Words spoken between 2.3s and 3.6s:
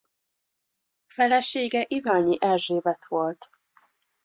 Erzsébet volt.